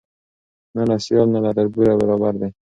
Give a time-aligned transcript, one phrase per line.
[0.75, 2.49] نه له سیال نه له تربوره برابر دی